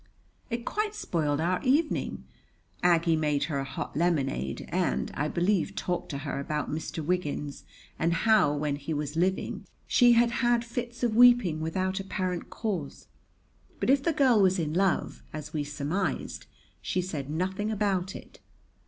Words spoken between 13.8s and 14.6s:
if the girl was